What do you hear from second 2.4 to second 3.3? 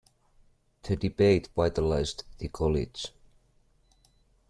college.